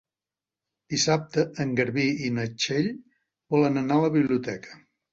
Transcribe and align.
Dissabte 0.93 1.43
en 1.65 1.77
Garbí 1.81 2.07
i 2.25 2.33
na 2.39 2.49
Txell 2.57 2.93
volen 3.57 3.81
anar 3.87 3.99
a 4.03 4.09
la 4.09 4.15
biblioteca. 4.21 4.85